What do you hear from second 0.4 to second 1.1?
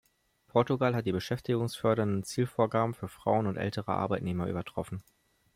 Portugal hat